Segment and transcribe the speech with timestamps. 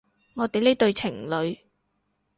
[0.33, 1.59] 我哋呢對情侣